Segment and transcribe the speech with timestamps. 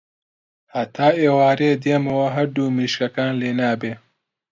[0.75, 3.93] هەتا ئێوارێ دێمەوە هەردوو مریشکەکان لێنابێ.